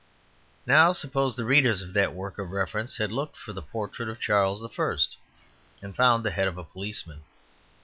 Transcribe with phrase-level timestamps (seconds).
[0.65, 4.19] Now suppose the readers of that work of reference had looked for the portrait of
[4.19, 4.97] Charles I.
[5.83, 7.21] and found the head of a policeman.